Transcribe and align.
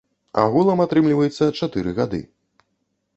Агулам 0.43 0.79
атрымліваецца 0.85 1.45
чатыры 1.59 1.93
гады. 1.99 2.21